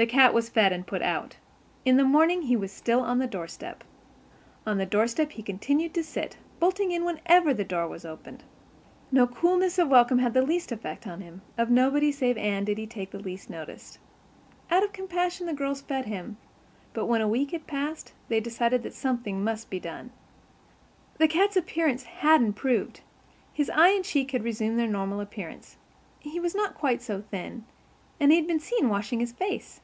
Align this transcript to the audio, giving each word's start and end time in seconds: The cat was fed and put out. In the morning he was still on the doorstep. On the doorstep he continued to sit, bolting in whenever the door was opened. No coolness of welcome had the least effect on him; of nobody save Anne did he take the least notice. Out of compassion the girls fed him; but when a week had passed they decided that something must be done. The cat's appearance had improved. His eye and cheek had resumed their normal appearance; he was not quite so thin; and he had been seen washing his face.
The 0.00 0.06
cat 0.06 0.32
was 0.32 0.48
fed 0.48 0.72
and 0.72 0.86
put 0.86 1.02
out. 1.02 1.38
In 1.84 1.96
the 1.96 2.04
morning 2.04 2.42
he 2.42 2.54
was 2.54 2.70
still 2.70 3.00
on 3.00 3.18
the 3.18 3.26
doorstep. 3.26 3.82
On 4.64 4.78
the 4.78 4.86
doorstep 4.86 5.32
he 5.32 5.42
continued 5.42 5.92
to 5.94 6.04
sit, 6.04 6.36
bolting 6.60 6.92
in 6.92 7.04
whenever 7.04 7.52
the 7.52 7.64
door 7.64 7.88
was 7.88 8.04
opened. 8.04 8.44
No 9.10 9.26
coolness 9.26 9.76
of 9.76 9.88
welcome 9.88 10.20
had 10.20 10.34
the 10.34 10.42
least 10.46 10.70
effect 10.70 11.08
on 11.08 11.20
him; 11.20 11.42
of 11.56 11.68
nobody 11.68 12.12
save 12.12 12.36
Anne 12.38 12.64
did 12.64 12.78
he 12.78 12.86
take 12.86 13.10
the 13.10 13.18
least 13.18 13.50
notice. 13.50 13.98
Out 14.70 14.84
of 14.84 14.92
compassion 14.92 15.48
the 15.48 15.52
girls 15.52 15.80
fed 15.80 16.04
him; 16.04 16.36
but 16.92 17.06
when 17.06 17.20
a 17.20 17.26
week 17.26 17.50
had 17.50 17.66
passed 17.66 18.12
they 18.28 18.38
decided 18.38 18.84
that 18.84 18.94
something 18.94 19.42
must 19.42 19.68
be 19.68 19.80
done. 19.80 20.10
The 21.16 21.26
cat's 21.26 21.56
appearance 21.56 22.04
had 22.04 22.40
improved. 22.40 23.00
His 23.52 23.68
eye 23.70 23.88
and 23.88 24.04
cheek 24.04 24.30
had 24.30 24.44
resumed 24.44 24.78
their 24.78 24.86
normal 24.86 25.20
appearance; 25.20 25.76
he 26.20 26.38
was 26.38 26.54
not 26.54 26.76
quite 26.78 27.02
so 27.02 27.20
thin; 27.20 27.64
and 28.20 28.30
he 28.30 28.38
had 28.38 28.46
been 28.46 28.60
seen 28.60 28.88
washing 28.88 29.18
his 29.18 29.32
face. 29.32 29.80